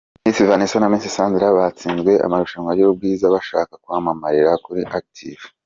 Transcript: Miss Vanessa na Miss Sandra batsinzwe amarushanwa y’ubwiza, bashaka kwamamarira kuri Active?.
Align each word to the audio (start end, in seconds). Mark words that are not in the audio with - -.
Miss 0.25 0.39
Vanessa 0.49 0.77
na 0.79 0.91
Miss 0.91 1.05
Sandra 1.15 1.47
batsinzwe 1.57 2.11
amarushanwa 2.25 2.71
y’ubwiza, 2.79 3.25
bashaka 3.35 3.73
kwamamarira 3.83 4.51
kuri 4.65 4.81
Active?. 4.99 5.43